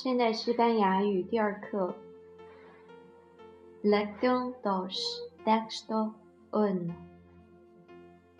[0.00, 1.92] 现代西班牙语第二课。
[3.82, 4.96] Lección dos,
[5.44, 6.12] texto
[6.52, 6.94] uno.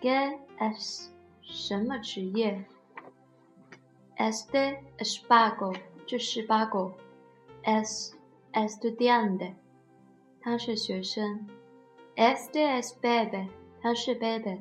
[0.00, 1.08] ¿Qué es
[1.42, 2.64] 什么职业
[4.16, 5.75] ？Este es Paco，
[6.07, 6.93] 这是 Paco。
[7.64, 8.12] Es
[8.52, 9.54] estudiante，
[10.40, 11.48] 他是学生。
[12.14, 13.48] Este es Bebe，
[13.82, 14.61] 他是 Bebe。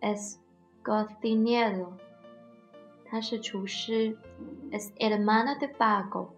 [0.00, 0.38] Es
[0.82, 1.92] cocinero，
[3.13, 4.15] 他是厨师。
[4.71, 6.29] es hermana de Paco.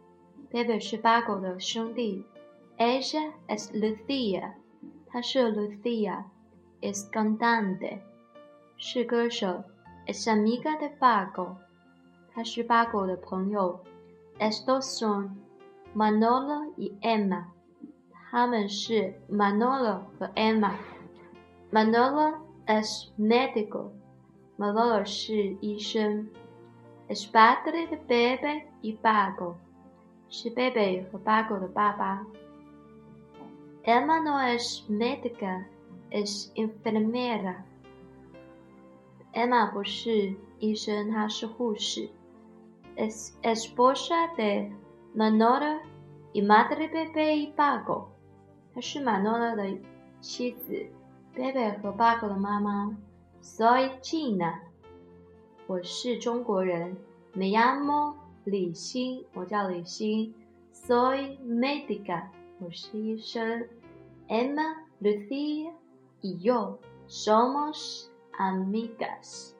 [0.51, 2.25] Bebe 是 Paco 的兄弟。
[2.77, 4.53] Ella es Lucia，
[5.07, 7.99] 她是 Lucia。Es cantante，
[8.77, 9.63] 是歌手。
[10.07, 11.57] Es amiga de Paco，
[12.33, 13.79] 她是 Paco 的朋友。
[14.39, 15.35] Estos son
[15.95, 17.43] Manolo y Emma，
[18.31, 22.33] 他们是 Manolo 和 Emma。Manolo
[22.65, 26.27] es médico，Manolo 是医生。
[27.08, 29.56] Es padre de Bebe y Pago，
[30.28, 32.26] 是 Bebe 和 Paco 的爸爸。
[33.84, 37.62] Emma no es médica，es enfermera。
[39.32, 42.08] Emma 不是医生，她是护士。
[42.96, 44.72] Es esposa de
[45.14, 45.78] Manolo
[46.32, 48.08] y madre Bebe y Pago，
[48.74, 49.78] 她是 Manolo 的
[50.20, 50.86] 妻子
[51.36, 52.96] ，Bebe 和 Paco 的妈妈。
[53.40, 54.60] Soy China。
[55.68, 56.96] 我是中国人
[57.32, 58.14] ，Me llamo
[58.44, 60.32] 李欣，我叫李欣。
[60.72, 62.28] Soy médica，
[62.60, 63.66] 我是医生。
[64.28, 65.72] Emma, Lucia
[66.20, 68.06] y yo somos
[68.38, 69.54] amigas。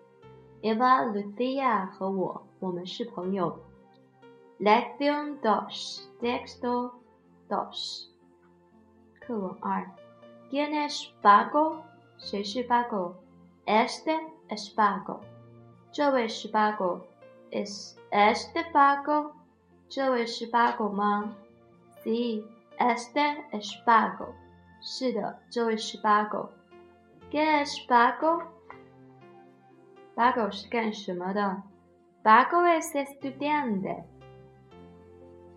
[0.63, 3.59] Eva, Lucia 和我，我们是朋友。
[4.61, 6.93] Lección dos, texto
[7.49, 8.07] dos。
[9.19, 9.91] 课文二。
[10.53, 11.79] ¿Quién es Paco？
[12.17, 15.19] 谁是 Paco？Este es Paco。
[15.97, 17.01] 这位是八狗
[17.51, 19.33] ，is este 八狗？
[19.89, 21.35] 这位是八狗吗
[22.05, 22.45] ？Sí,
[22.77, 24.27] este es 八狗。
[24.83, 26.51] 是的，这位是八狗。
[27.31, 28.43] ¿Qué es 八狗？
[30.15, 31.63] 八狗是干什么的？
[32.23, 34.03] 八狗 es estudiante。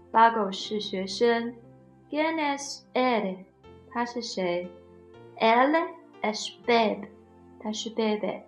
[0.10, 1.54] 八狗是学生。
[2.10, 3.44] ¿Quién es él？
[3.92, 4.72] 他是谁
[5.38, 5.76] ？Él
[6.22, 7.10] es Bebe。
[7.60, 8.44] 他是 Beb。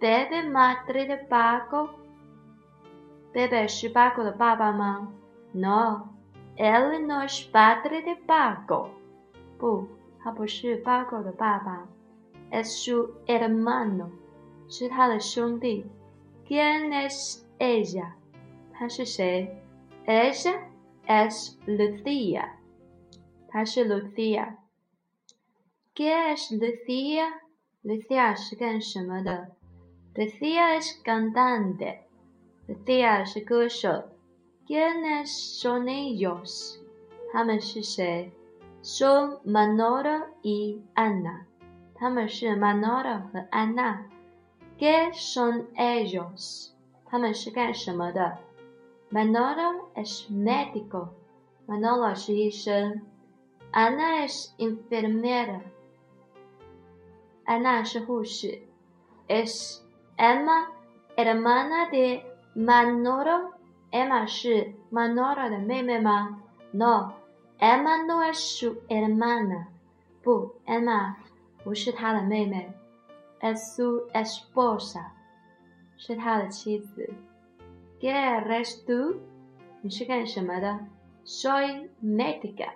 [0.00, 5.12] Bebe madre de Paco？Bebe 是 Paco 的爸爸吗
[5.52, 8.88] ？No，él no es padre de Paco。
[9.58, 9.86] 不，
[10.20, 11.86] 他不是 Paco 的爸爸。
[12.50, 14.10] Es su hermano，
[14.68, 15.86] 是他的兄弟。
[16.48, 18.14] ¿Quién es ella？
[18.72, 19.56] 她是谁
[20.04, 20.58] ？Ella
[21.06, 22.56] es Lucia，
[23.46, 24.56] 她是 Lucia。
[25.94, 29.52] ¿Qué es Lucia？Lucia 是干什么的
[30.14, 32.06] ？Lucia es cantante.
[32.66, 34.04] Lucia 是歌手。
[34.66, 35.28] ¿Quiénes
[35.60, 36.78] son ellos？
[37.32, 38.32] 他们是谁
[38.82, 41.46] ？Son Manolo y Ana。
[41.94, 44.04] 他们是 Manolo 和 Ana。
[44.78, 46.70] ¿Qué son ellos？
[47.06, 48.38] 他们是干什么的
[49.10, 51.08] ？Manolo es médico。
[51.66, 53.02] Manolo 是医生。
[53.72, 55.60] Ana es enfermera。
[57.44, 58.62] 安娜是护士。
[59.28, 59.80] Es
[60.20, 60.66] Emma
[61.16, 62.22] hermana de
[62.54, 63.54] Manolo.
[63.90, 66.42] Emma 是 Manolo 的妹妹吗
[66.72, 69.68] ？No，Emma no es su hermana。
[70.22, 71.14] 不，Emma
[71.64, 72.70] 不是他的妹妹。
[73.40, 75.06] Es su esposa，
[75.96, 77.08] 是他的妻子。
[77.98, 79.16] ¿Qué eres tú？
[79.80, 80.80] 你是干什么的
[81.24, 82.72] ？Soy médica，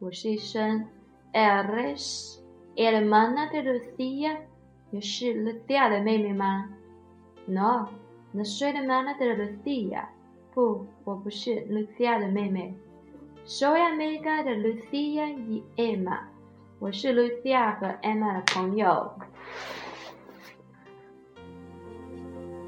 [0.00, 0.88] 我是医生。
[1.32, 2.40] ¿Eres
[2.74, 4.38] hermana de Lucia？
[4.90, 6.68] 你是 Lucia 的妹妹吗
[7.48, 7.88] ？No,
[8.34, 10.08] no soy hermana de Lucia.
[10.54, 12.74] 不，我不是 Lucia 的妹妹。
[13.46, 16.20] Soy amiga de Lucia y Emma.
[16.78, 19.10] 我是 Lucia 和 Emma 的朋友。